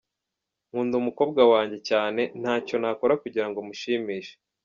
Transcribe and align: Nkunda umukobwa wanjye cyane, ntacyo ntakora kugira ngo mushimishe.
Nkunda 0.67 0.95
umukobwa 1.01 1.41
wanjye 1.51 1.77
cyane, 1.89 2.21
ntacyo 2.41 2.75
ntakora 2.81 3.13
kugira 3.23 3.47
ngo 3.49 3.59
mushimishe. 3.67 4.33